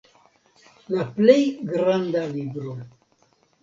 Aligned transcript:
La 0.95 1.05
plej 1.19 1.37
granda 1.75 2.27
libro. 2.35 2.79